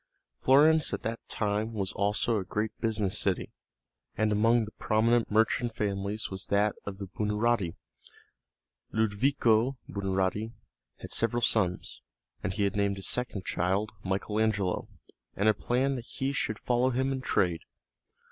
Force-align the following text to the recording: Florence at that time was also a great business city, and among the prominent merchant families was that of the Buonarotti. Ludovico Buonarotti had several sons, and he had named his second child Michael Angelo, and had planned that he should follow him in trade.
Florence 0.35 0.95
at 0.95 1.03
that 1.03 1.19
time 1.29 1.73
was 1.73 1.93
also 1.93 2.37
a 2.39 2.43
great 2.43 2.71
business 2.79 3.19
city, 3.19 3.51
and 4.15 4.31
among 4.31 4.65
the 4.65 4.71
prominent 4.79 5.29
merchant 5.29 5.75
families 5.75 6.31
was 6.31 6.47
that 6.47 6.73
of 6.85 6.97
the 6.97 7.05
Buonarotti. 7.05 7.75
Ludovico 8.91 9.77
Buonarotti 9.87 10.53
had 11.01 11.11
several 11.11 11.43
sons, 11.43 12.01
and 12.41 12.53
he 12.53 12.63
had 12.63 12.75
named 12.75 12.95
his 12.95 13.07
second 13.07 13.45
child 13.45 13.91
Michael 14.03 14.39
Angelo, 14.39 14.89
and 15.35 15.45
had 15.45 15.59
planned 15.59 15.99
that 15.99 16.05
he 16.05 16.33
should 16.33 16.57
follow 16.57 16.89
him 16.89 17.11
in 17.11 17.21
trade. 17.21 17.61